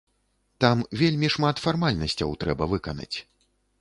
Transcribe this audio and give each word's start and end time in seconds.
Там 0.63 0.77
вельмі 1.01 1.29
шмат 1.35 1.61
фармальнасцяў 1.67 2.35
трэба 2.45 2.63
выканаць. 2.73 3.17